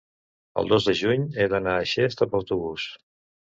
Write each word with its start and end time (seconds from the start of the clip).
El 0.61 0.71
dos 0.71 0.87
de 0.87 0.95
juny 1.01 1.27
he 1.43 1.47
d'anar 1.53 1.77
a 1.83 1.87
Xest 1.95 2.27
amb 2.29 2.37
autobús. 2.43 2.91